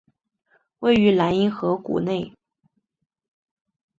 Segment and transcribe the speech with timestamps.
[0.79, 2.33] 位于莱茵河谷之内。